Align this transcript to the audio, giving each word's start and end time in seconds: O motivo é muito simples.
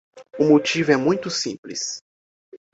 O 0.39 0.45
motivo 0.45 0.91
é 0.91 0.97
muito 0.97 1.29
simples. 1.29 2.01